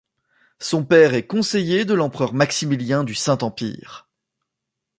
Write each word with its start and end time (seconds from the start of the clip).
Son 0.57 0.83
père 0.83 1.13
est 1.13 1.27
conseiller 1.27 1.85
de 1.85 1.93
l'empereur 1.93 2.33
Maximilien 2.33 3.03
du 3.03 3.13
Saint-Empire. 3.13 4.09